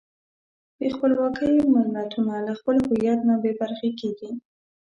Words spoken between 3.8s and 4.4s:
کېږي.